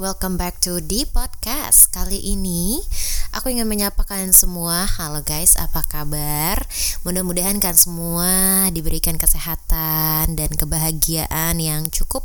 [0.00, 1.92] Welcome back to the podcast.
[1.92, 2.80] Kali ini
[3.36, 4.88] aku ingin menyapa kalian semua.
[4.88, 6.64] Halo guys, apa kabar?
[7.04, 12.24] Mudah-mudahan kan semua diberikan kesehatan dan kebahagiaan yang cukup.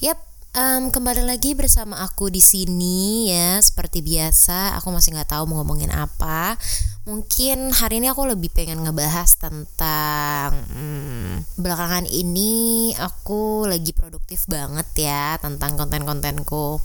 [0.00, 0.16] Yap,
[0.52, 3.58] um, kembali lagi bersama aku di sini ya.
[3.60, 6.56] Seperti biasa, aku masih nggak tahu mau ngomongin apa.
[7.02, 14.86] Mungkin hari ini aku lebih pengen ngebahas tentang hmm, belakangan ini aku lagi produktif banget
[15.10, 16.78] ya tentang konten-kontenku.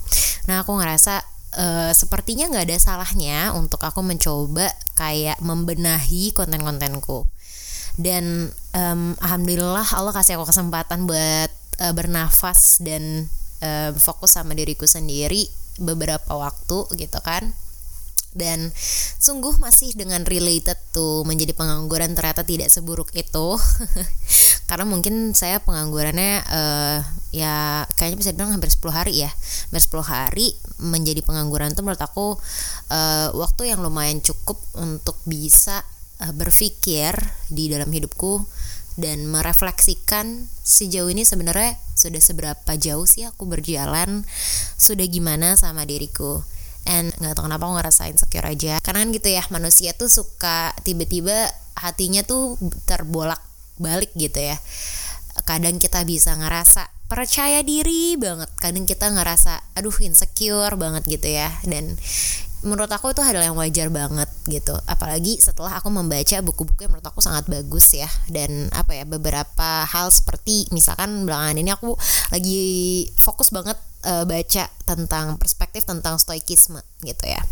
[0.50, 1.22] Nah aku ngerasa
[1.54, 7.30] uh, sepertinya nggak ada salahnya untuk aku mencoba kayak membenahi konten-kontenku.
[7.94, 13.30] Dan um, alhamdulillah Allah kasih aku kesempatan buat uh, bernafas dan
[13.62, 15.46] uh, fokus sama diriku sendiri
[15.78, 17.54] beberapa waktu gitu kan.
[18.28, 18.70] Dan
[19.18, 23.56] sungguh masih dengan related tuh menjadi pengangguran ternyata tidak seburuk itu.
[24.68, 26.98] Karena mungkin saya penganggurannya uh,
[27.32, 29.30] ya kayaknya bisa dibilang hampir 10 hari ya.
[29.72, 30.46] Hampir 10 hari
[30.78, 32.36] menjadi pengangguran tuh menurut aku
[32.92, 35.82] uh, waktu yang lumayan cukup untuk bisa
[36.20, 37.16] uh, berpikir
[37.48, 38.44] di dalam hidupku
[38.98, 44.22] dan merefleksikan sejauh ini sebenarnya sudah seberapa jauh sih aku berjalan?
[44.78, 46.46] Sudah gimana sama diriku?
[46.86, 48.78] And nggak tahu kenapa aku ngerasain secure aja.
[48.80, 52.54] Karena kan gitu ya manusia tuh suka tiba-tiba hatinya tuh
[52.86, 53.42] terbolak
[53.76, 54.56] balik gitu ya.
[55.42, 58.48] Kadang kita bisa ngerasa percaya diri banget.
[58.56, 61.50] Kadang kita ngerasa aduh insecure banget gitu ya.
[61.66, 61.98] Dan
[62.66, 64.74] menurut aku itu hal yang wajar banget gitu.
[64.88, 68.08] Apalagi setelah aku membaca buku-buku yang menurut aku sangat bagus ya.
[68.26, 71.94] Dan apa ya beberapa hal seperti misalkan belakangan ini aku
[72.34, 72.62] lagi
[73.14, 77.42] fokus banget uh, baca tentang perspektif tentang stoikisme gitu ya.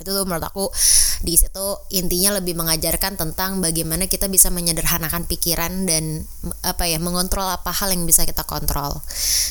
[0.00, 0.72] Itu tuh menurut aku
[1.20, 6.24] di situ intinya lebih mengajarkan tentang bagaimana kita bisa menyederhanakan pikiran dan
[6.64, 9.04] apa ya mengontrol apa hal yang bisa kita kontrol.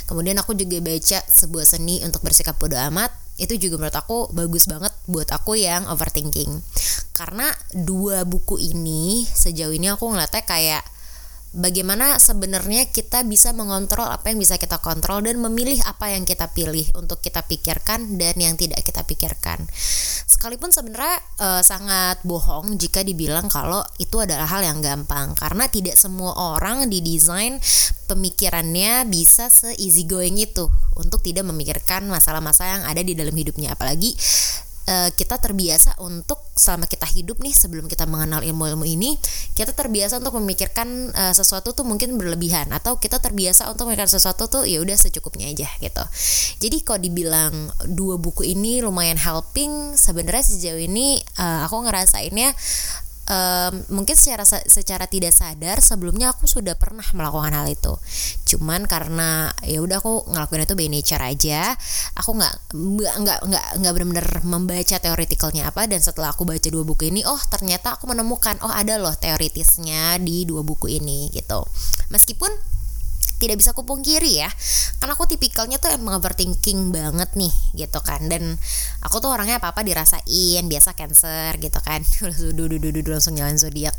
[0.09, 4.67] Kemudian aku juga baca sebuah seni untuk bersikap bodoh amat itu juga menurut aku bagus
[4.67, 6.59] banget buat aku yang overthinking.
[7.15, 10.83] Karena dua buku ini sejauh ini aku ngeliatnya kayak
[11.55, 16.53] bagaimana sebenarnya kita bisa mengontrol apa yang bisa kita kontrol dan memilih apa yang kita
[16.53, 19.65] pilih untuk kita pikirkan dan yang tidak kita pikirkan.
[20.29, 25.97] Sekalipun sebenarnya e, sangat bohong jika dibilang kalau itu adalah hal yang gampang karena tidak
[25.97, 27.57] semua orang didesain
[28.05, 33.73] pemikirannya bisa se easy going itu untuk tidak memikirkan masalah-masalah yang ada di dalam hidupnya
[33.73, 34.13] apalagi
[34.89, 39.15] uh, kita terbiasa untuk selama kita hidup nih sebelum kita mengenal ilmu-ilmu ini
[39.55, 44.49] kita terbiasa untuk memikirkan uh, sesuatu tuh mungkin berlebihan atau kita terbiasa untuk memikirkan sesuatu
[44.49, 46.03] tuh ya udah secukupnya aja gitu.
[46.59, 47.53] Jadi kalau dibilang
[47.87, 52.51] dua buku ini lumayan helping sebenarnya sejauh ini uh, aku ngerasainnya
[53.29, 57.93] um, mungkin secara secara tidak sadar sebelumnya aku sudah pernah melakukan hal itu.
[58.49, 61.77] Cuman karena ya udah aku ngelakuin itu by nature aja
[62.17, 62.53] aku nggak
[63.21, 67.39] nggak nggak nggak benar-benar membaca teoretikalnya apa dan setelah aku baca dua buku ini oh
[67.47, 71.63] ternyata aku menemukan oh ada loh teoritisnya di dua buku ini gitu.
[72.09, 72.78] Meskipun
[73.37, 74.49] tidak bisa kupungkiri ya.
[74.97, 78.25] Karena aku tipikalnya tuh emang overthinking banget nih gitu kan.
[78.25, 78.57] Dan
[79.03, 82.01] aku tuh orangnya apa apa dirasain biasa cancer gitu kan.
[82.59, 83.95] Dulu dulu langsung jalan zodiak.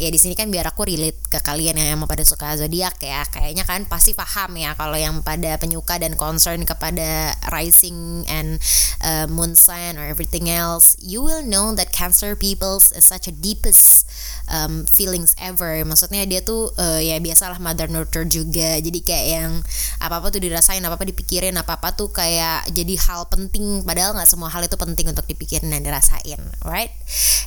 [0.00, 3.26] Ya di sini kan biar aku relate ke kalian yang emang pada suka zodiak ya.
[3.28, 8.62] Kayaknya kan pasti paham ya kalau yang pada penyuka dan concern kepada rising and
[9.04, 10.94] uh, moon sign or everything else.
[11.02, 14.06] You will know that cancer peoples is such a deepest
[14.50, 15.80] um, feelings ever.
[15.86, 19.52] Maksudnya dia tuh uh, ya biasalah mother nurture juga jadi kayak yang
[19.98, 23.82] apa apa tuh dirasain apa apa dipikirin apa apa tuh kayak jadi hal penting.
[23.82, 26.94] Padahal nggak semua hal itu penting untuk dipikirin dan dirasain right?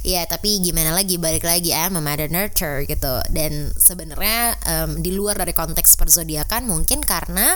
[0.04, 1.16] Ya tapi gimana lagi?
[1.16, 3.24] Balik lagi ya mother nurture gitu.
[3.32, 7.56] Dan sebenarnya um, di luar dari konteks perzodiakan mungkin karena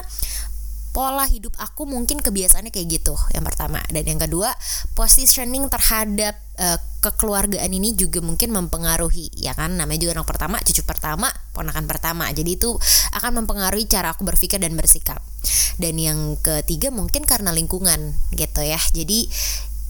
[0.97, 3.85] pola hidup aku mungkin kebiasaannya kayak gitu yang pertama.
[3.94, 4.50] Dan yang kedua
[4.97, 9.78] positioning terhadap uh, kekeluargaan ini juga mungkin mempengaruhi ya kan?
[9.78, 12.25] Namanya juga anak pertama cucu pertama ponakan pertama.
[12.34, 12.74] Jadi itu
[13.13, 15.22] akan mempengaruhi cara aku berpikir dan bersikap.
[15.78, 18.82] Dan yang ketiga mungkin karena lingkungan gitu ya.
[18.90, 19.29] Jadi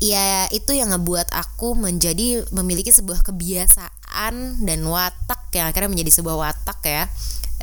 [0.04, 6.36] ya itu yang ngebuat aku menjadi memiliki sebuah kebiasaan dan watak yang akhirnya menjadi sebuah
[6.36, 7.08] watak ya.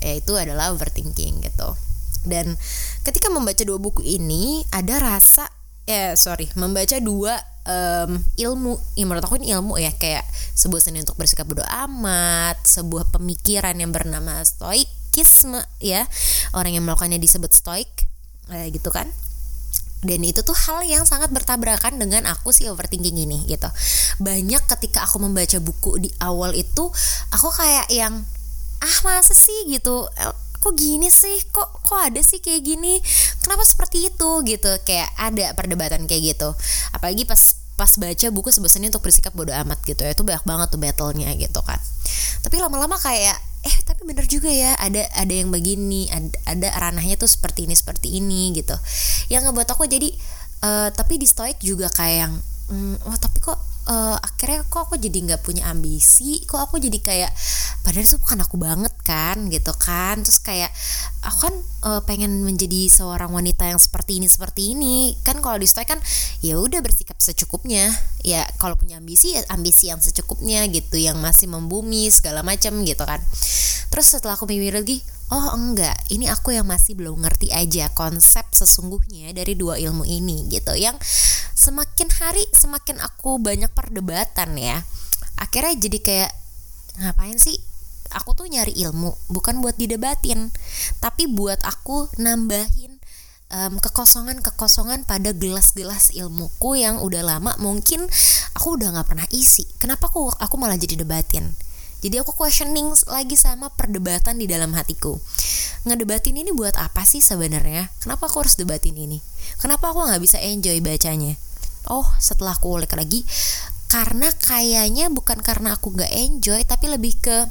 [0.00, 1.94] Yaitu adalah overthinking gitu
[2.25, 2.56] dan
[3.06, 5.49] ketika membaca dua buku ini ada rasa
[5.85, 7.37] ya sorry membaca dua
[7.69, 8.79] um, ilmu.
[8.97, 10.25] Yang menurut aku ini ilmu ya kayak
[10.55, 16.06] sebuah seni untuk bersikap bodoh amat sebuah pemikiran yang bernama stoikisme ya.
[16.56, 17.91] Orang yang melakukannya disebut stoik
[18.53, 19.09] eh, gitu kan.
[20.05, 23.69] Dan itu tuh hal yang sangat bertabrakan dengan aku sih overthinking ini gitu.
[24.20, 26.93] Banyak ketika aku membaca buku di awal itu
[27.32, 28.20] aku kayak yang
[28.85, 29.65] ah masa sih?
[29.65, 30.05] gitu
[30.64, 31.37] kok gini sih?
[31.52, 33.05] Kok kok ada sih kayak gini?
[33.44, 34.31] Kenapa seperti itu?
[34.49, 34.72] Gitu.
[34.88, 36.56] Kayak ada perdebatan kayak gitu.
[36.96, 40.16] Apalagi pas pas baca buku sebesarnya untuk bersikap bodoh amat gitu ya.
[40.16, 41.76] Itu banyak banget tuh battlenya gitu kan.
[42.40, 44.72] Tapi lama-lama kayak eh tapi bener juga ya.
[44.81, 46.08] Ada ada yang begini.
[46.08, 48.72] Ada, ada ranahnya tuh seperti ini seperti ini gitu.
[49.28, 50.08] Yang ngebuat aku jadi
[50.64, 52.34] uh, tapi di stoik juga kayak yang
[52.72, 56.98] mm, oh tapi kok uh, akhirnya kok aku jadi nggak punya ambisi kok aku jadi
[57.00, 57.32] kayak
[57.84, 60.25] padahal itu bukan aku banget kan gitu kan.
[60.25, 60.72] Terus kayak
[61.20, 61.54] aku kan
[61.84, 65.14] uh, pengen menjadi seorang wanita yang seperti ini seperti ini.
[65.20, 66.00] Kan kalau di kan
[66.40, 67.92] ya udah bersikap secukupnya.
[68.25, 73.04] Ya kalau punya ambisi ya ambisi yang secukupnya gitu yang masih membumi segala macam gitu
[73.04, 73.20] kan.
[73.92, 75.97] Terus setelah aku mikir lagi oh enggak.
[76.12, 80.76] Ini aku yang masih belum ngerti aja konsep sesungguhnya dari dua ilmu ini gitu.
[80.76, 81.00] Yang
[81.55, 84.85] semakin hari semakin aku banyak perdebatan ya.
[85.41, 86.32] Akhirnya jadi kayak
[87.00, 87.56] ngapain sih?
[88.15, 90.53] Aku tuh nyari ilmu bukan buat didebatin.
[91.00, 93.00] Tapi buat aku nambahin
[93.50, 98.06] um, kekosongan-kekosongan pada gelas-gelas ilmuku yang udah lama mungkin
[98.55, 99.67] aku udah nggak pernah isi.
[99.81, 101.63] Kenapa aku aku malah jadi debatin
[102.05, 105.17] jadi aku questioning lagi sama perdebatan di dalam hatiku.
[105.89, 107.89] Ngedebatin ini buat apa sih sebenarnya?
[108.05, 109.25] Kenapa aku harus debatin ini?
[109.56, 111.33] Kenapa aku nggak bisa enjoy bacanya?
[111.89, 113.25] Oh setelah aku ulik lagi
[113.95, 117.47] karena kayaknya bukan karena aku gak enjoy tapi lebih ke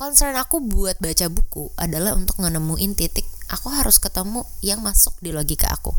[0.00, 5.36] concern aku buat baca buku adalah untuk ngenemuin titik aku harus ketemu yang masuk di
[5.36, 5.92] logika aku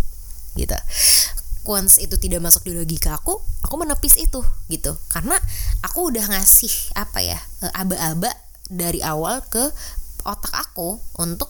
[0.58, 0.74] gitu
[1.66, 5.36] once itu tidak masuk di logika aku aku menepis itu gitu karena
[5.82, 8.32] aku udah ngasih apa ya eh, aba-aba
[8.70, 9.74] dari awal ke
[10.26, 11.50] otak aku untuk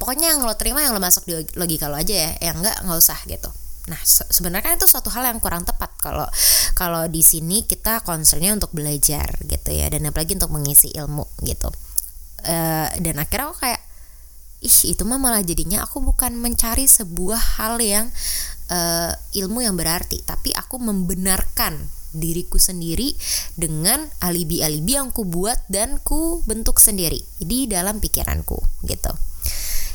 [0.00, 2.98] pokoknya yang lo terima yang lo masuk di logika lo aja ya yang enggak nggak
[2.98, 3.52] usah gitu
[3.90, 6.26] Nah, se sebenarnya kan itu suatu hal yang kurang tepat kalau
[6.78, 11.66] kalau di sini kita concernnya untuk belajar gitu ya dan apalagi untuk mengisi ilmu gitu.
[12.42, 13.82] Uh, dan akhirnya aku kayak
[14.62, 18.06] ih itu mah malah jadinya aku bukan mencari sebuah hal yang
[18.72, 21.76] uh, ilmu yang berarti, tapi aku membenarkan
[22.12, 23.12] diriku sendiri
[23.56, 28.56] dengan alibi-alibi yang ku buat dan ku bentuk sendiri di dalam pikiranku
[28.88, 29.12] gitu.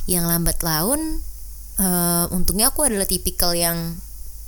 [0.06, 1.26] Yang lambat laun
[1.82, 3.98] uh, untungnya aku adalah tipikal yang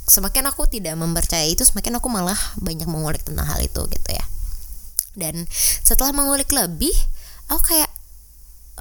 [0.10, 4.26] semakin aku tidak mempercayai itu semakin aku malah banyak mengulik tentang hal itu gitu ya
[5.14, 5.46] dan
[5.86, 6.94] setelah mengulik lebih
[7.46, 7.92] aku kayak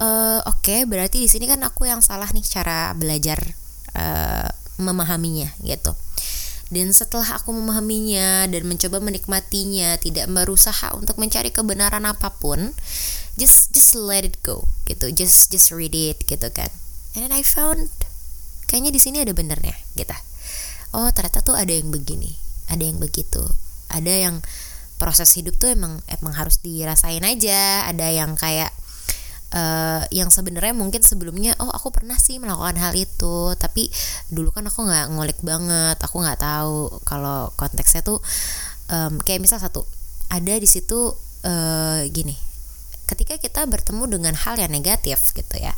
[0.01, 3.37] uh, oke okay, berarti di sini kan aku yang salah nih cara belajar
[3.93, 5.93] uh, memahaminya gitu.
[6.69, 12.77] Dan setelah aku memahaminya dan mencoba menikmatinya tidak berusaha untuk mencari kebenaran apa pun
[13.41, 15.09] just just let it go gitu.
[15.11, 16.69] Just just read it gitu kan.
[17.17, 17.89] And then I found
[18.69, 20.13] kayaknya di sini ada benernya gitu.
[20.93, 23.41] Oh ternyata tuh ada yang begini ada yang begitu.
[23.89, 24.35] Ada yang
[25.01, 27.89] proses hidup tuh emang emang harus dirasain aja.
[27.89, 28.71] Ada yang kayak
[29.53, 33.53] uh, yang sebenarnya mungkin sebelumnya oh aku pernah sih melakukan hal itu.
[33.55, 33.89] Tapi
[34.29, 38.21] dulu kan aku nggak ngulik banget aku nggak tahu kalau konteksnya tuh
[38.89, 39.85] um, kayak misal satu
[40.29, 41.13] ada di situ
[41.45, 42.37] uh, gini
[43.09, 45.73] ketika kita bertemu dengan hal yang negatif gitu ya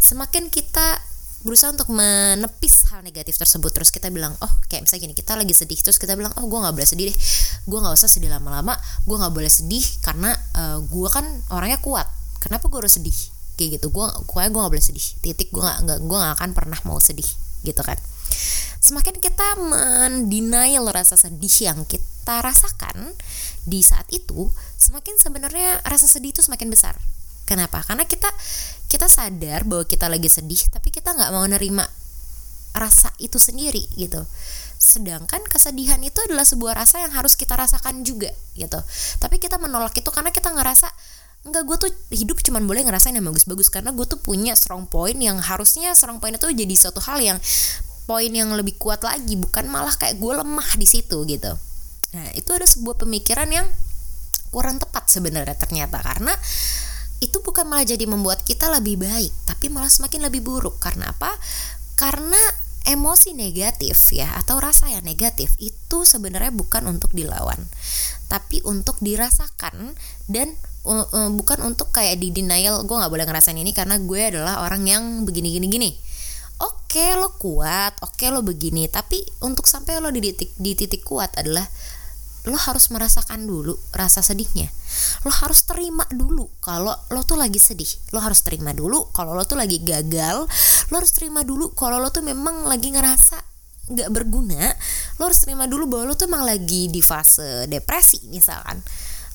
[0.00, 1.00] semakin kita
[1.42, 5.52] berusaha untuk menepis hal negatif tersebut terus kita bilang oh kayak misalnya gini kita lagi
[5.52, 7.18] sedih terus kita bilang oh gue nggak boleh sedih deh
[7.66, 11.82] gue nggak usah sedih lama-lama gue nggak boleh sedih karena uh, eh, gue kan orangnya
[11.82, 12.06] kuat
[12.42, 13.14] kenapa gue harus sedih
[13.54, 16.78] kayak gitu gue gue gue nggak boleh sedih titik gue nggak gue nggak akan pernah
[16.82, 17.26] mau sedih
[17.62, 17.96] gitu kan
[18.82, 23.14] semakin kita mendenial rasa sedih yang kita rasakan
[23.62, 26.98] di saat itu semakin sebenarnya rasa sedih itu semakin besar
[27.42, 27.82] Kenapa?
[27.82, 28.30] Karena kita
[28.86, 31.84] kita sadar bahwa kita lagi sedih, tapi kita nggak mau nerima
[32.72, 34.22] rasa itu sendiri gitu.
[34.80, 38.80] Sedangkan kesedihan itu adalah sebuah rasa yang harus kita rasakan juga gitu.
[39.20, 40.88] Tapi kita menolak itu karena kita ngerasa
[41.42, 45.18] enggak gue tuh hidup cuman boleh ngerasain yang bagus-bagus karena gue tuh punya strong point
[45.18, 47.38] yang harusnya strong point itu jadi suatu hal yang
[48.06, 51.52] poin yang lebih kuat lagi bukan malah kayak gue lemah di situ gitu.
[52.12, 53.66] Nah, itu ada sebuah pemikiran yang
[54.52, 56.36] kurang tepat sebenarnya ternyata karena
[57.22, 60.82] itu bukan malah jadi membuat kita lebih baik, tapi malah semakin lebih buruk.
[60.82, 61.30] Karena apa?
[61.94, 62.38] Karena
[62.82, 67.60] emosi negatif ya atau rasa yang negatif itu sebenarnya bukan untuk dilawan,
[68.32, 69.92] tapi untuk dirasakan
[70.32, 70.56] dan
[70.88, 74.64] uh, uh, bukan untuk kayak di denial gue nggak boleh ngerasain ini karena gue adalah
[74.64, 75.90] orang yang begini gini gini.
[76.62, 81.34] Oke lo kuat, oke lo begini, tapi untuk sampai lo di titik di titik kuat
[81.36, 81.66] adalah
[82.42, 84.66] lo harus merasakan dulu rasa sedihnya.
[85.22, 87.90] Lo harus terima dulu kalau lo tuh lagi sedih.
[88.10, 90.46] Lo harus terima dulu kalau lo tuh lagi gagal.
[90.90, 93.51] Lo harus terima dulu kalau lo tuh memang lagi ngerasa
[93.90, 94.70] nggak berguna
[95.18, 98.78] lo harus terima dulu bahwa lo tuh emang lagi di fase depresi misalkan.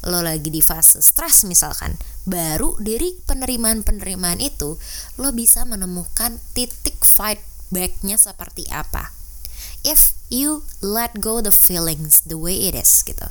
[0.07, 1.97] Lo lagi di fase stres misalkan.
[2.23, 4.77] Baru dari penerimaan-penerimaan itu
[5.19, 7.41] lo bisa menemukan titik fight
[7.73, 9.11] backnya seperti apa.
[9.83, 13.27] If you let go the feelings the way it is gitu.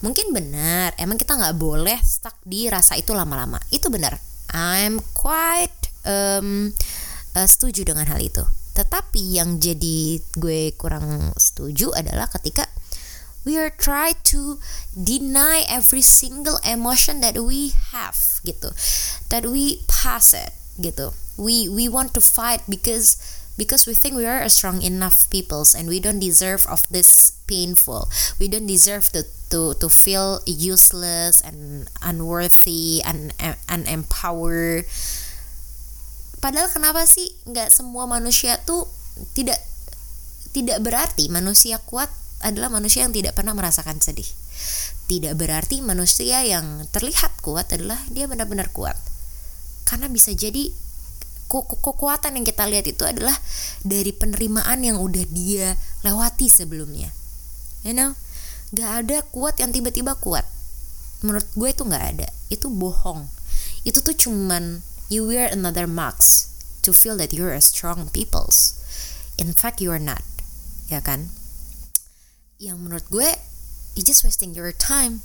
[0.00, 3.60] Mungkin benar emang kita nggak boleh stuck di rasa itu lama-lama.
[3.70, 4.18] Itu benar.
[4.50, 6.74] I'm quite um,
[7.38, 8.42] uh, setuju dengan hal itu
[8.80, 12.64] tetapi yang jadi gue kurang setuju adalah ketika
[13.44, 14.56] we are try to
[14.96, 18.72] deny every single emotion that we have gitu.
[19.28, 21.12] That we pass it gitu.
[21.36, 23.16] We we want to fight because
[23.56, 27.36] because we think we are a strong enough peoples and we don't deserve of this
[27.44, 28.08] painful.
[28.40, 33.32] We don't deserve to to to feel useless and unworthy and
[33.68, 34.88] unempowered
[36.40, 38.88] padahal kenapa sih nggak semua manusia tuh
[39.36, 39.60] tidak
[40.50, 44.26] tidak berarti manusia kuat adalah manusia yang tidak pernah merasakan sedih.
[45.06, 48.96] Tidak berarti manusia yang terlihat kuat adalah dia benar-benar kuat.
[49.84, 50.70] Karena bisa jadi
[51.50, 53.34] kekuatan yang kita lihat itu adalah
[53.82, 55.74] dari penerimaan yang udah dia
[56.06, 57.10] lewati sebelumnya.
[57.82, 58.14] You know,
[58.70, 60.46] gak ada kuat yang tiba-tiba kuat.
[61.26, 62.28] Menurut gue itu gak ada.
[62.48, 63.26] Itu bohong.
[63.82, 64.80] Itu tuh cuman
[65.12, 66.48] you wear another mask
[66.86, 68.78] to feel that you're a strong peoples.
[69.36, 70.24] In fact, you are not.
[70.88, 71.34] Ya kan?
[72.60, 73.24] yang menurut gue
[73.96, 75.24] you just wasting your time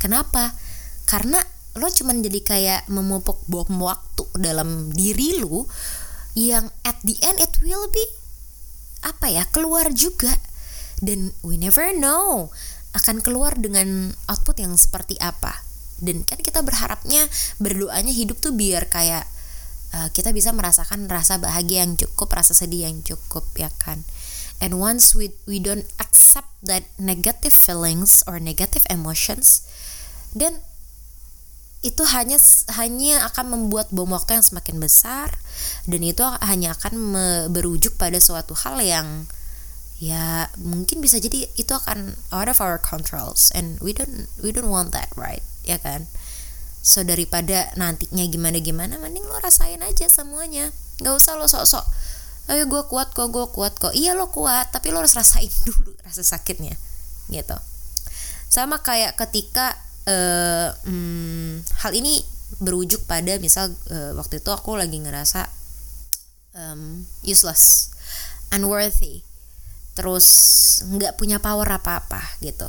[0.00, 0.56] kenapa
[1.04, 1.44] karena
[1.76, 5.68] lo cuman jadi kayak memupuk bom waktu dalam diri lu
[6.32, 8.02] yang at the end it will be
[9.04, 10.32] apa ya keluar juga
[11.04, 12.48] dan we never know
[12.96, 15.60] akan keluar dengan output yang seperti apa
[16.00, 17.28] dan kan kita berharapnya
[17.60, 19.24] berdoanya hidup tuh biar kayak
[19.96, 24.02] uh, kita bisa merasakan rasa bahagia yang cukup rasa sedih yang cukup ya kan?
[24.60, 29.64] And once we we don't accept that negative feelings or negative emotions
[30.36, 30.60] then
[31.80, 32.36] itu hanya
[32.76, 35.32] hanya akan membuat bom waktu yang semakin besar
[35.88, 39.24] dan itu hanya akan me, berujuk pada suatu hal yang
[39.96, 44.68] ya mungkin bisa jadi itu akan out of our controls and we don't we don't
[44.68, 46.06] want that right ya kan?
[46.80, 50.72] So daripada nantinya gimana gimana mending lo rasain aja semuanya.
[51.00, 51.84] Nggak usah lo sok-sok
[52.50, 53.94] ayo gue kuat kok gue kuat kok.
[53.94, 56.74] Iya lo kuat tapi lo harus rasain dulu rasa sakitnya
[57.30, 57.56] gitu.
[58.50, 59.78] Sama kayak ketika
[60.10, 62.24] uh, hmm, hal ini
[62.58, 65.46] berujuk pada misal uh, waktu itu aku lagi ngerasa
[66.58, 67.94] um, useless
[68.50, 69.22] unworthy
[69.94, 70.26] terus
[70.90, 72.66] nggak punya power apa apa gitu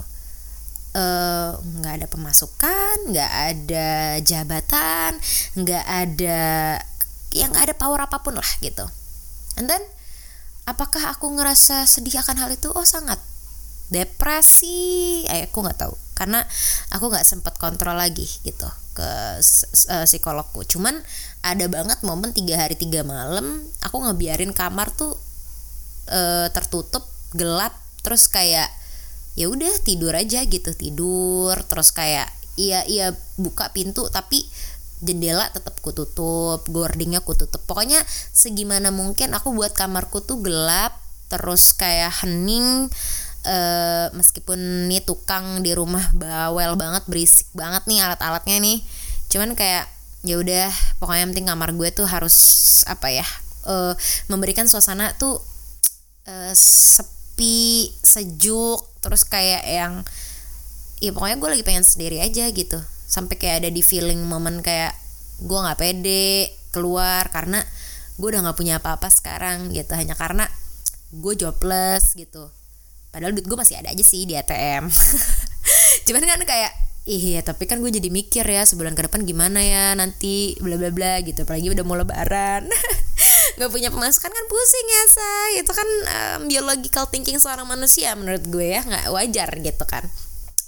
[0.92, 5.16] nggak uh, ada pemasukan nggak ada jabatan
[5.56, 6.44] nggak ada
[7.32, 8.84] yang nggak ada power apa pun lah gitu.
[9.56, 9.84] And then
[10.68, 12.68] apakah aku ngerasa sedih akan hal itu?
[12.76, 13.20] Oh sangat.
[13.92, 15.24] Depresi.
[15.28, 15.96] Eh, aku nggak tahu.
[16.16, 16.44] Karena
[16.92, 20.68] aku nggak sempat kontrol lagi gitu ke uh, psikologku.
[20.68, 21.00] Cuman
[21.42, 25.18] ada banget momen tiga hari tiga malam aku ngebiarin kamar tuh
[26.14, 27.02] uh, tertutup
[27.34, 27.74] gelap
[28.06, 28.70] terus kayak
[29.36, 31.56] ya udah tidur aja gitu tidur.
[31.68, 32.28] Terus kayak
[32.60, 34.44] iya iya buka pintu tapi
[35.02, 37.64] jendela tetap kututup gordingnya kututup.
[37.66, 41.00] Pokoknya segimana mungkin aku buat kamarku tuh gelap
[41.32, 42.92] terus kayak hening
[43.48, 48.80] uh, meskipun nih tukang di rumah bawel banget berisik banget nih alat-alatnya nih.
[49.32, 49.90] Cuman kayak
[50.22, 50.70] ya udah
[51.02, 52.38] pokoknya yang penting kamar gue tuh harus
[52.86, 53.26] apa ya
[53.66, 53.98] uh,
[54.30, 55.42] memberikan suasana tuh
[56.30, 60.06] uh, sepi sejuk terus kayak yang
[61.02, 62.80] ya pokoknya gue lagi pengen sendiri aja gitu.
[63.10, 64.96] Sampai kayak ada di feeling momen kayak
[65.42, 67.66] gue nggak pede keluar karena
[68.16, 69.92] gue udah nggak punya apa-apa sekarang gitu.
[69.98, 70.46] Hanya karena
[71.12, 72.54] gue jobless gitu.
[73.12, 74.88] Padahal duit gue masih ada aja sih di ATM
[76.08, 76.72] cuman kan kayak
[77.04, 80.94] iya tapi kan gue jadi mikir ya sebulan ke depan gimana ya nanti bla bla
[80.94, 81.44] bla gitu.
[81.44, 82.70] Apalagi udah mau lebaran
[83.58, 85.50] nggak punya pemasukan kan pusing ya say.
[85.60, 88.82] Itu kan um, biological thinking seorang manusia menurut gue ya.
[88.86, 90.06] Nggak wajar gitu kan.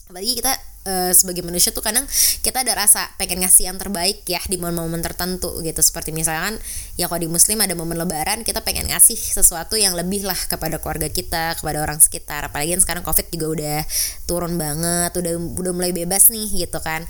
[0.09, 0.53] Apalagi kita
[0.87, 2.03] uh, sebagai manusia tuh kadang
[2.43, 5.79] kita ada rasa pengen ngasih yang terbaik ya di momen-momen tertentu gitu.
[5.79, 6.59] Seperti misalkan
[6.99, 10.79] ya kalau di muslim ada momen lebaran kita pengen ngasih sesuatu yang lebih lah kepada
[10.79, 12.47] keluarga kita kepada orang sekitar.
[12.47, 13.79] Apalagi sekarang covid juga udah
[14.27, 17.03] turun banget udah udah mulai bebas nih gitu kan.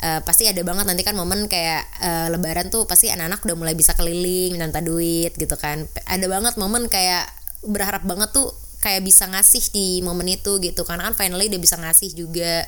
[0.00, 3.74] Uh, pasti ada banget nanti kan momen kayak uh, lebaran tuh pasti anak-anak udah mulai
[3.76, 5.88] bisa keliling minta duit gitu kan.
[6.04, 7.28] Ada banget momen kayak
[7.66, 10.86] berharap banget tuh kayak bisa ngasih di momen itu gitu.
[10.86, 12.66] Karena kan finally dia bisa ngasih juga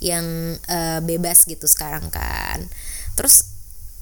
[0.00, 0.24] yang
[0.68, 2.68] uh, bebas gitu sekarang kan.
[3.16, 3.48] Terus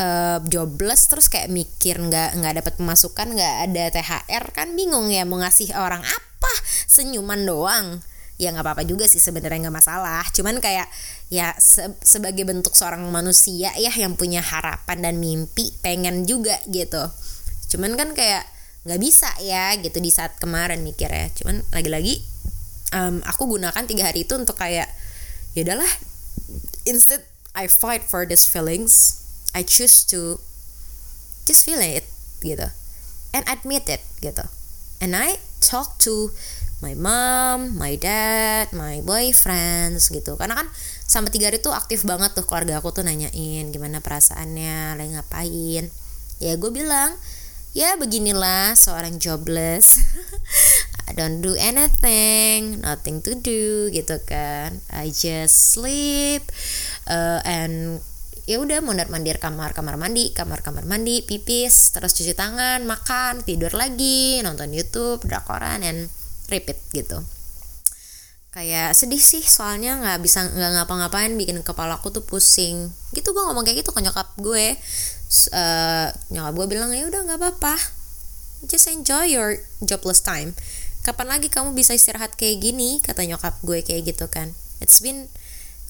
[0.03, 5.23] uh, jobless terus kayak mikir nggak nggak dapat pemasukan nggak ada thr kan bingung ya
[5.23, 6.53] mau ngasih orang apa.
[6.91, 8.03] Senyuman doang.
[8.35, 10.27] Ya nggak apa-apa juga sih sebenarnya nggak masalah.
[10.35, 10.91] Cuman kayak
[11.31, 17.11] ya se sebagai bentuk seorang manusia ya yang punya harapan dan mimpi pengen juga gitu.
[17.71, 18.54] Cuman kan kayak
[18.85, 22.21] nggak bisa ya gitu di saat kemarin mikir ya cuman lagi-lagi
[22.93, 24.93] um, aku gunakan tiga hari itu untuk kayak
[25.57, 25.89] ya udahlah
[26.85, 27.25] instead
[27.57, 29.25] I fight for these feelings
[29.57, 30.37] I choose to
[31.49, 32.05] just feel it
[32.45, 32.69] gitu
[33.33, 34.45] and admit it gitu
[35.01, 36.33] and I talk to
[36.85, 40.37] my mom, my dad, my boyfriends gitu.
[40.37, 40.69] Karena kan
[41.09, 45.85] sampai tiga hari tuh aktif banget tuh keluarga aku tuh nanyain gimana perasaannya, lagi ngapain.
[46.45, 47.17] Ya gue bilang,
[47.75, 49.99] ya beginilah seorang jobless.
[51.11, 54.81] I don't do anything, nothing to do gitu kan.
[54.89, 56.47] I just sleep
[57.11, 58.01] uh, and
[58.45, 63.41] ya udah mondar mandir kamar kamar mandi kamar kamar mandi pipis terus cuci tangan makan
[63.41, 66.13] tidur lagi nonton YouTube drakoran and
[66.53, 67.25] repeat gitu
[68.53, 73.43] kayak sedih sih soalnya nggak bisa nggak ngapa-ngapain bikin kepala aku tuh pusing gitu gue
[73.43, 74.79] ngomong kayak gitu ke nyokap gue
[75.53, 77.75] uh, nyokap gue bilang ya udah nggak apa-apa.
[78.65, 80.57] Just enjoy your jobless time.
[81.05, 82.97] Kapan lagi kamu bisa istirahat kayak gini?
[83.05, 84.57] Kata nyokap gue kayak gitu kan.
[84.81, 85.29] It's been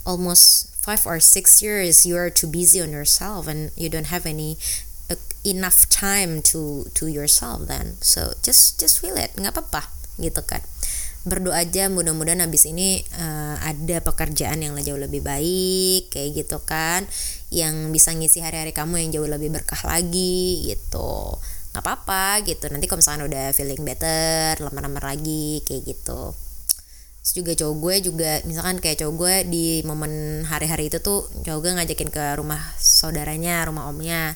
[0.02, 4.28] almost five or six years you are too busy on yourself and you don't have
[4.28, 4.60] any
[5.08, 7.96] uh, enough time to to yourself then.
[8.04, 9.32] So just just feel it.
[9.38, 9.88] Nggak apa-apa
[10.20, 10.60] gitu kan.
[11.24, 17.08] Berdoa aja mudah-mudahan habis ini uh, ada pekerjaan yang jauh lebih baik kayak gitu kan
[17.54, 21.38] yang bisa ngisi hari-hari kamu yang jauh lebih berkah lagi gitu.
[21.70, 22.66] Nggak apa-apa gitu.
[22.66, 26.34] Nanti kalau misalkan udah feeling better lamar-lamar lagi kayak gitu.
[27.22, 31.60] Terus juga cowok gue juga misalkan kayak cowok gue di momen hari-hari itu tuh cowok
[31.62, 34.34] gue ngajakin ke rumah saudaranya rumah omnya.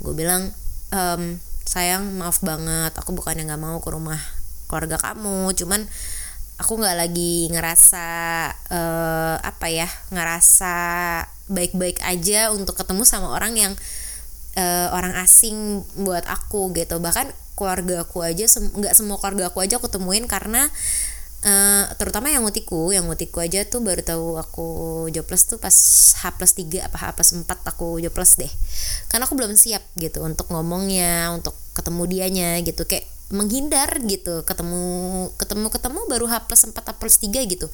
[0.00, 0.50] Gue bilang
[0.90, 1.36] ehm,
[1.68, 4.18] sayang maaf banget aku bukannya nggak mau ke rumah
[4.66, 5.52] keluarga kamu.
[5.52, 5.84] Cuman
[6.58, 8.06] aku nggak lagi ngerasa
[8.74, 10.74] uh, apa ya ngerasa
[11.48, 13.72] baik-baik aja untuk ketemu sama orang yang
[14.56, 17.00] uh, orang asing buat aku gitu.
[17.02, 20.70] Bahkan keluarga aku aja nggak sem semua keluarga aku aja aku temuin karena
[21.38, 24.66] Uh, terutama yang mutiku yang mutiku aja tuh baru tahu aku
[25.14, 25.70] jobless tuh pas
[26.18, 28.50] H plus 3 apa H plus 4 aku jobless deh.
[29.06, 32.82] Karena aku belum siap gitu untuk ngomongnya untuk ketemu dianya gitu.
[32.90, 34.40] Kayak menghindar gitu.
[34.44, 34.82] Ketemu
[35.36, 37.66] ketemu ketemu baru H plus 4 H plus 3 gitu.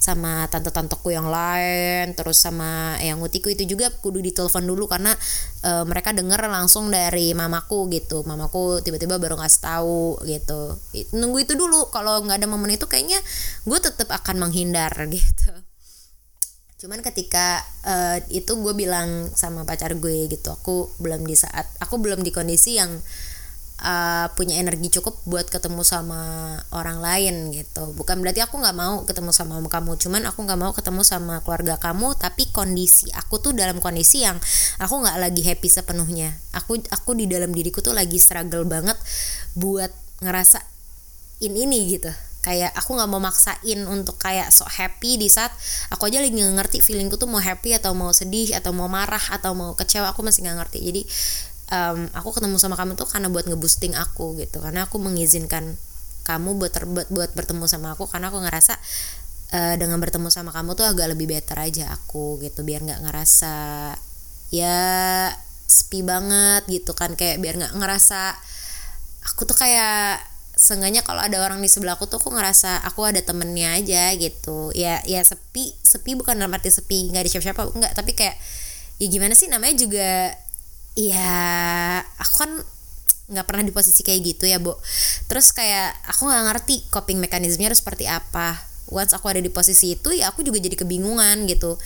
[0.00, 5.12] Sama tante-tanteku yang lain terus sama yang ngutiku itu juga kudu ditelepon dulu karena
[5.60, 8.24] e, mereka denger langsung dari mamaku gitu.
[8.24, 10.80] Mamaku tiba-tiba baru ngasih tahu gitu.
[11.12, 11.92] Nunggu itu dulu.
[11.92, 13.20] Kalau nggak ada momen itu kayaknya
[13.68, 15.52] gue tetap akan menghindar gitu.
[16.82, 20.50] Cuman ketika uh, itu gue bilang sama pacar gue gitu.
[20.50, 22.90] Aku belum di saat aku belum di kondisi yang
[23.82, 27.90] uh, punya energi cukup buat ketemu sama orang lain gitu.
[27.98, 31.76] Bukan berarti aku nggak mau ketemu sama kamu cuman aku nggak mau ketemu sama keluarga
[31.76, 34.38] kamu tapi kondisi aku tuh dalam kondisi yang
[34.78, 36.38] aku nggak lagi happy sepenuhnya.
[36.54, 38.96] Aku aku di dalam diriku tuh lagi struggle banget
[39.58, 39.90] buat
[40.22, 40.62] ngerasa
[41.42, 42.08] in ini gitu.
[42.42, 45.54] Kayak aku nggak mau maksain untuk kayak sok happy di saat
[45.94, 49.54] aku aja lagi ngerti feelingku tuh mau happy atau mau sedih atau mau marah atau
[49.54, 50.78] mau kecewa aku masih nggak ngerti.
[50.82, 51.02] Jadi
[51.72, 54.60] um, aku ketemu sama kamu tuh karena buat ngeboosting aku gitu.
[54.60, 55.80] Karena aku mengizinkan
[56.22, 58.04] kamu buat terbuat buat bertemu sama aku.
[58.06, 58.76] Karena aku ngerasa
[59.56, 62.62] uh, dengan bertemu sama kamu tuh agak lebih better aja aku gitu.
[62.62, 63.56] Biar nggak ngerasa
[64.52, 64.78] ya
[65.64, 67.16] sepi banget gitu kan.
[67.16, 68.36] Kayak biar nggak ngerasa
[69.32, 70.20] aku tuh kayak
[70.52, 74.70] seenggaknya kalau ada orang di sebelah aku tuh aku ngerasa aku ada temennya aja gitu.
[74.76, 78.36] Ya ya sepi sepi bukan dalam arti sepi nggak ada siapa-siapa nggak tapi kayak
[79.00, 79.48] ya gimana sih?
[79.50, 80.36] Namanya juga
[80.92, 81.40] ya
[82.20, 82.52] aku kan
[83.32, 84.76] nggak pernah di posisi kayak gitu ya bu
[85.24, 88.60] terus kayak aku nggak ngerti coping mekanismenya harus seperti apa.
[88.92, 91.80] Once aku ada di posisi itu ya aku juga jadi kebingungan gitu.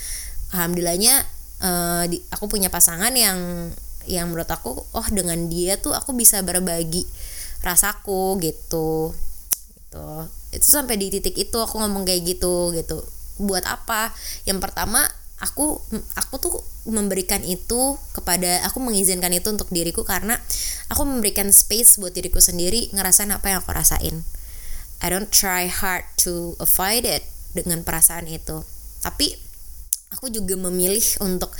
[0.50, 1.22] Alhamdulillahnya
[1.62, 3.70] uh, di, aku punya pasangan yang
[4.10, 7.06] yang menurut aku oh dengan dia tuh aku bisa berbagi
[7.62, 9.14] rasaku gitu.
[9.78, 10.06] Gitu.
[10.50, 13.06] Itu sampai di titik itu aku ngomong kayak gitu gitu.
[13.38, 14.10] Buat apa?
[14.42, 15.76] Yang pertama aku
[16.16, 16.54] aku tuh
[16.88, 20.40] memberikan itu kepada aku mengizinkan itu untuk diriku karena
[20.88, 24.24] aku memberikan space buat diriku sendiri ngerasain apa yang aku rasain.
[25.04, 27.20] I don't try hard to avoid it
[27.52, 28.64] dengan perasaan itu.
[29.04, 29.36] Tapi
[30.08, 31.52] aku juga memilih untuk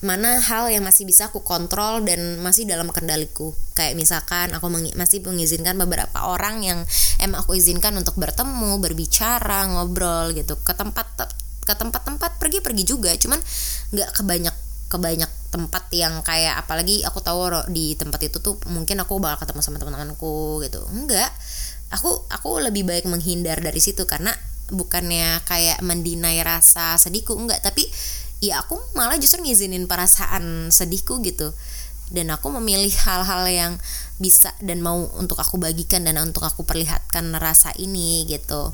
[0.00, 3.52] mana hal yang masih bisa aku kontrol dan masih dalam kendaliku.
[3.76, 6.80] Kayak misalkan aku meng masih mengizinkan beberapa orang yang
[7.20, 11.28] emang aku izinkan untuk bertemu berbicara ngobrol gitu ke tempat
[11.68, 13.12] ke tempat-tempat pergi-pergi juga.
[13.20, 13.36] Cuman
[13.92, 14.56] nggak kebanyak
[14.88, 19.60] kebanyak tempat yang kayak apalagi aku tahu di tempat itu tuh mungkin aku bakal ketemu
[19.60, 20.80] sama teman-temanku gitu.
[20.88, 21.28] Enggak
[21.92, 24.32] aku aku lebih baik menghindar dari situ karena
[24.68, 27.88] bukannya kayak mendinai rasa sedihku enggak tapi
[28.44, 31.52] ya aku malah justru ngizinin perasaan sedihku gitu.
[32.08, 33.72] Dan aku memilih hal-hal yang
[34.16, 38.72] bisa dan mau untuk aku bagikan dan untuk aku perlihatkan rasa ini gitu.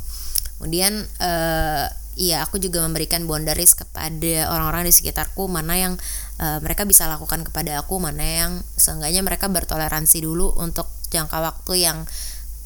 [0.59, 5.95] Kemudian uh, ya aku juga memberikan boundaries kepada orang-orang di sekitarku mana yang
[6.39, 11.87] uh, mereka bisa lakukan kepada aku mana yang seenggaknya mereka bertoleransi dulu untuk jangka waktu
[11.87, 11.99] yang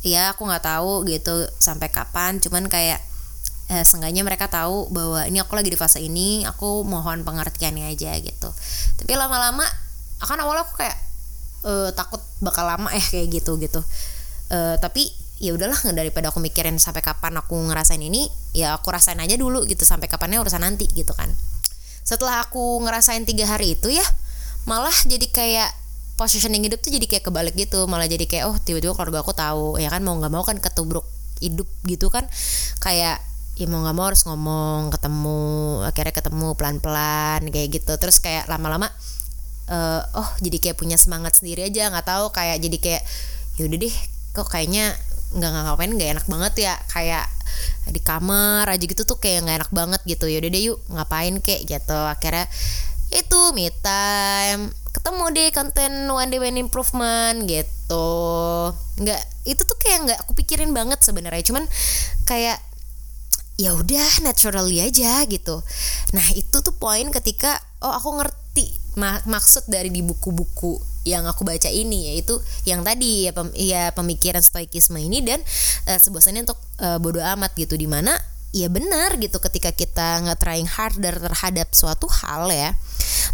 [0.04, 2.40] ya aku nggak tahu gitu sampai kapan.
[2.40, 3.02] Cuman kayak
[3.68, 8.16] eh, seenggaknya mereka tahu bahwa ini aku lagi di fase ini aku mohon pengertiannya aja
[8.20, 8.48] gitu.
[9.00, 9.64] Tapi lama-lama
[10.22, 10.98] akan awalnya aku kayak
[11.64, 13.80] uh, takut bakal lama ya kayak gitu gitu
[14.52, 19.18] uh, tapi ya udahlah daripada aku mikirin sampai kapan aku ngerasain ini ya aku rasain
[19.22, 21.30] aja dulu gitu sampai kapannya urusan nanti gitu kan.
[22.02, 24.04] Setelah aku ngerasain tiga hari itu ya
[24.66, 25.70] malah jadi kayak
[26.18, 27.86] positioning hidup tuh jadi kayak kebalik gitu.
[27.86, 31.06] Malah jadi kayak oh tiba-tiba keluarga aku tahu ya kan mau nggak mau kan ketubruk
[31.38, 32.26] hidup gitu kan.
[32.82, 33.22] Kayak
[33.54, 35.40] ya mau nggak mau harus ngomong ketemu
[35.86, 37.94] akhirnya ketemu pelan-pelan kayak gitu.
[37.94, 38.90] Terus kayak lama-lama
[39.70, 43.02] uh, oh jadi kayak punya semangat sendiri aja nggak tahu kayak jadi kayak
[43.60, 43.96] yaudah deh
[44.34, 44.96] kok kayaknya
[45.34, 46.74] nggak ngapain nggak enak banget ya.
[46.88, 47.26] Kayak
[47.88, 50.28] di kamar aja gitu tuh kayak nggak enak banget gitu.
[50.28, 51.98] Yaudah deh yuk ngapain kek gitu.
[51.98, 52.46] Akhirnya
[53.12, 54.72] itu me time.
[54.92, 58.08] Ketemu deh konten one day one improvement gitu.
[59.00, 61.44] Nggak itu tuh kayak nggak aku pikirin banget sebenarnya.
[61.44, 61.64] Cuman
[62.28, 62.60] kayak
[63.58, 65.66] ya udah naturally aja gitu.
[66.14, 71.46] Nah itu tuh poin ketika oh aku ngerti mak maksud dari di buku-buku yang aku
[71.46, 75.40] baca ini yaitu yang tadi ya, pem ya pemikiran stoikisme ini dan
[75.86, 75.98] uh,
[76.42, 78.14] untuk uh, bodoh amat gitu di mana
[78.50, 82.72] ya benar gitu ketika kita nggak trying harder terhadap suatu hal ya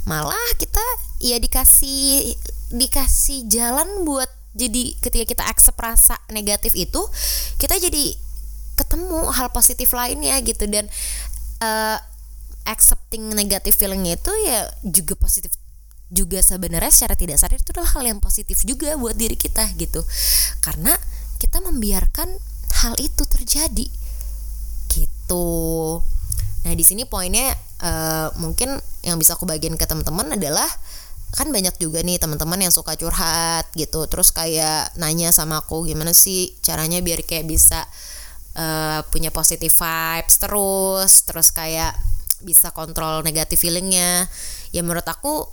[0.05, 0.83] malah kita
[1.23, 2.35] ya dikasih
[2.75, 7.03] dikasih jalan buat jadi ketika kita accept rasa negatif itu
[7.59, 8.15] kita jadi
[8.75, 10.67] ketemu hal positif lainnya gitu.
[10.71, 10.87] Dan
[11.63, 11.99] uh,
[12.67, 15.55] accepting negative feeling itu ya juga positif
[16.15, 20.07] juga sebenarnya secara tidak sadar itu adalah hal yang positif juga buat diri kita gitu.
[20.63, 20.95] Karena
[21.43, 22.31] kita membiarkan
[22.87, 23.87] hal itu terjadi
[24.95, 25.47] gitu.
[26.65, 30.71] Nah di sini poinnya uh, mungkin yang bisa aku bagiin ke teman-teman adalah
[31.35, 34.07] kan banyak juga nih teman-teman yang suka curhat gitu.
[34.07, 37.83] Terus kayak nanya sama aku gimana sih caranya biar kayak bisa
[38.55, 41.13] uh, punya positive vibes terus?
[41.27, 41.93] Terus kayak
[42.41, 44.31] bisa kontrol negatif feelingnya.
[44.71, 45.51] Ya menurut aku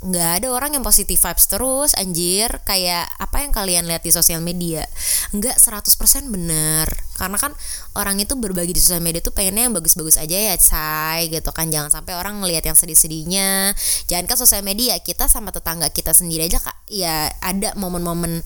[0.00, 2.48] nggak ada orang yang positif vibes terus anjir.
[2.64, 4.88] Kayak apa yang kalian lihat di sosial media?
[5.36, 6.88] Nggak 100% bener.
[7.20, 7.52] Karena kan
[7.92, 11.68] orang itu berbagi di sosial media tuh pengennya yang bagus-bagus aja ya say gitu kan.
[11.68, 13.76] Jangan sampai orang ngelihat yang sedih-sedihnya.
[14.08, 16.76] Jangan kan sosial media kita sama tetangga kita sendiri aja kak.
[16.88, 18.40] Ya ada momen-momen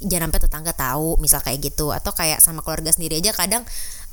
[0.00, 1.92] jangan sampai tetangga tahu misal kayak gitu.
[1.92, 3.68] Atau kayak sama keluarga sendiri aja kadang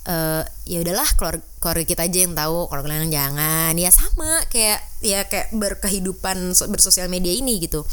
[0.06, 3.74] uh, ya udahlah keluarga, keluarga kita aja yang tahu kalau kalian jangan.
[3.76, 7.84] Ya sama kayak ya kayak berkehidupan bersosial media ini gitu.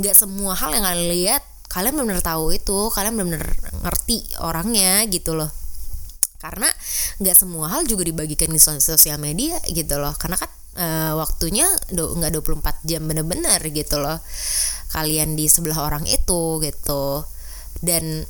[0.00, 3.50] Nggak semua hal yang kalian lihat kalian benar-benar tahu itu kalian benar-benar
[3.82, 5.50] ngerti orangnya gitu loh.
[6.38, 6.68] Karena
[7.18, 10.12] nggak semua hal juga dibagikan di sosial media gitu loh.
[10.14, 14.20] Karena kan uh, waktunya do, nggak 24 jam bener-bener gitu loh.
[14.94, 17.26] Kalian di sebelah orang itu gitu.
[17.82, 18.22] Dan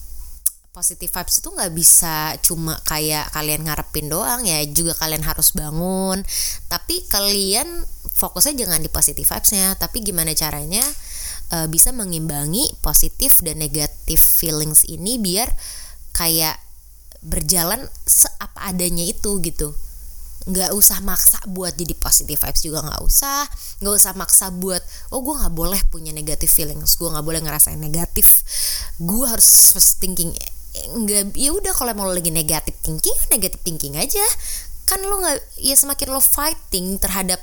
[0.74, 6.26] positive vibes itu nggak bisa cuma kayak kalian ngarepin doang ya juga kalian harus bangun.
[6.66, 10.82] Tapi kalian fokusnya jangan di positive vibesnya tapi gimana caranya
[11.54, 15.46] uh, bisa mengimbangi positif dan negatif feelings ini biar
[16.10, 16.58] kayak
[17.22, 19.78] berjalan seapa adanya itu gitu.
[20.44, 23.46] Nggak usah maksa buat jadi positive vibes juga nggak usah.
[23.78, 24.82] Nggak usah maksa buat
[25.14, 28.42] oh gue nggak boleh punya negative feelings gue nggak boleh ngerasain negatif.
[28.98, 29.46] Gue harus
[30.02, 30.34] thinking
[30.74, 34.22] nggak ya udah kalau mau lagi negatif thinking negatif thinking aja.
[34.84, 37.40] Kan lo nggak ya semakin lo fighting terhadap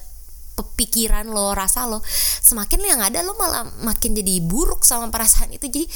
[0.62, 2.06] pikiran lo rasa lo
[2.44, 5.66] semakin yang ada lo malah makin jadi buruk sama perasaan itu.
[5.66, 5.88] Jadi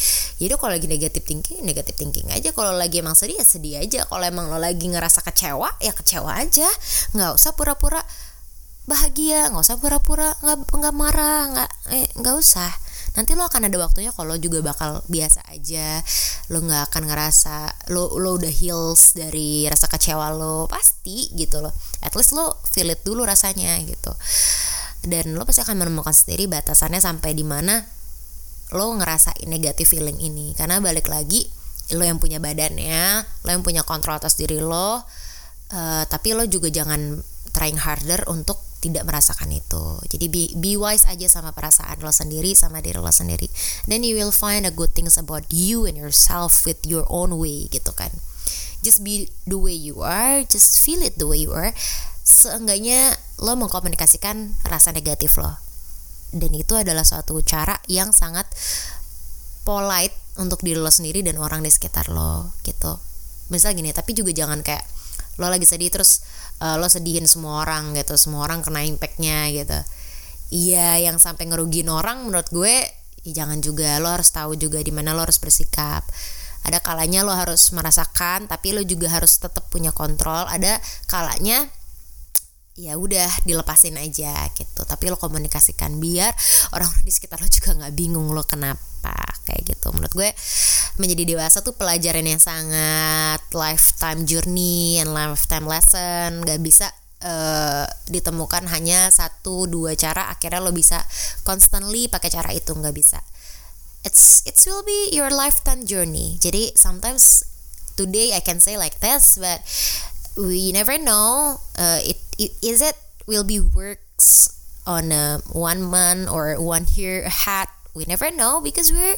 [0.42, 2.50] ya kalau lagi negatif thinking negatif thinking aja.
[2.56, 4.08] Kalau lagi emang sedih ya sedih aja.
[4.10, 6.66] Kalau emang lo lagi ngerasa kecewa ya kecewa aja.
[7.14, 8.02] Nggak usah pura-pura
[8.86, 12.70] bahagia nggak usah pura-pura nggak nggak marah nggak eh nggak usah
[13.16, 16.04] nanti lo akan ada waktunya kalau juga bakal biasa aja.
[16.52, 17.56] Lo nggak akan ngerasa
[17.96, 21.74] lo lo udah heals dari rasa kecewa lo pasti gitu loh.
[22.04, 24.12] At least lo feel it dulu rasanya gitu.
[25.02, 27.82] Dan lo pasti akan menemukan sendiri batasannya sampai di mana
[28.74, 30.54] lo ngerasain negatif feeling ini.
[30.54, 31.48] Karena balik lagi
[31.94, 36.74] lo yang punya badannya lo yang punya kontrol atas diri lo uh, tapi lo juga
[36.74, 37.22] jangan
[37.54, 39.86] trying harder untuk tidak merasakan itu.
[40.12, 43.50] Jadi be, be wise aja sama perasaan lo sendiri sama diri lo sendiri.
[43.90, 47.72] Then you will find a good things about you and yourself with your own way
[47.72, 48.14] gitu kan.
[48.86, 51.74] just be the way you are just feel it the way you are
[52.22, 55.58] seenggaknya lo mengkomunikasikan rasa negatif lo
[56.30, 58.46] dan itu adalah suatu cara yang sangat
[59.66, 63.02] polite untuk diri lo sendiri dan orang di sekitar lo gitu
[63.50, 64.86] misal gini tapi juga jangan kayak
[65.36, 66.24] lo lagi sedih terus
[66.64, 69.80] uh, lo sedihin semua orang gitu semua orang kena impactnya gitu.
[70.54, 72.86] Iya yang sampai ngerugiin orang menurut gue
[73.26, 76.06] ya jangan juga lo harus tahu juga di mana lo harus bersikap.
[76.66, 80.46] Ada kalanya lo harus merasakan tapi lo juga harus tetap punya kontrol.
[80.48, 80.78] Ada
[81.10, 81.66] kalanya
[82.76, 84.84] ya udah dilepasin aja gitu.
[84.84, 86.36] Tapi lo komunikasikan biar
[86.76, 89.16] orang-orang di sekitar lo juga nggak bingung lo kenapa
[89.48, 89.96] kayak gitu.
[89.96, 90.30] Menurut gue
[91.00, 96.44] menjadi dewasa tuh pelajaran yang sangat lifetime journey and lifetime lesson.
[96.44, 96.92] Nggak bisa
[97.24, 101.00] uh, ditemukan hanya satu dua cara akhirnya lo bisa
[101.48, 102.76] constantly pakai cara itu.
[102.76, 103.24] Nggak bisa.
[104.04, 106.36] It's it will be your lifetime journey.
[106.44, 107.48] Jadi sometimes
[107.96, 109.64] today I can say like this but
[110.38, 112.96] we never know uh, it, it is it
[113.28, 114.52] will be works
[114.86, 119.16] on a one month or one year ahead we never know because we're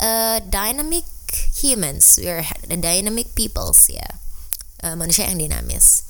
[0.00, 1.04] uh, dynamic
[1.54, 4.12] humans we're dynamic peoples ya yeah.
[4.86, 6.04] uh, manusia yang dinamis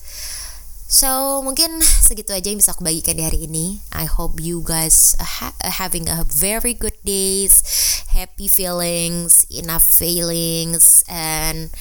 [0.95, 3.83] So mungkin segitu aja yang bisa aku bagikan di hari ini.
[3.91, 7.59] I hope you guys ha having a very good days,
[8.15, 11.75] happy feelings, enough feelings, and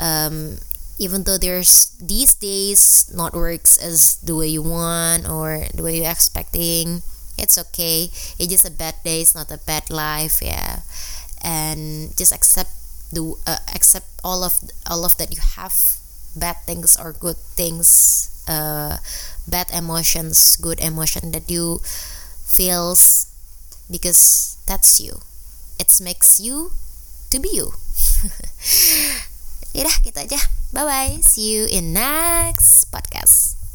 [0.00, 0.56] um,
[0.98, 5.98] even though there's these days not works as the way you want or the way
[5.98, 7.02] you're expecting
[7.38, 8.10] it's okay.
[8.36, 10.80] It's just a bad day it's not a bad life yeah.
[11.40, 12.70] And just accept
[13.12, 14.58] the uh, accept all of
[14.90, 15.72] all of that you have.
[16.36, 18.98] Bad things or good things uh,
[19.48, 21.80] bad emotions good emotion that you
[22.44, 23.26] feels
[23.90, 25.22] because that's you.
[25.78, 26.72] It makes you
[27.30, 27.72] to be you.
[29.76, 33.57] Yaudah gitu aja Bye bye See you in next podcast